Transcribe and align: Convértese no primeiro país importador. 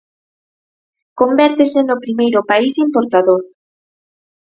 Convértese 1.19 1.79
no 1.83 1.95
primeiro 2.05 2.39
país 2.51 2.73
importador. 2.85 3.41